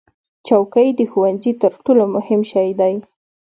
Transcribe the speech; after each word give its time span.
چوکۍ 0.47 0.87
د 0.99 1.01
ښوونځي 1.11 1.51
تر 1.61 1.71
ټولو 1.83 2.03
مهم 2.15 2.41
شی 2.51 2.69
دی. 2.79 2.93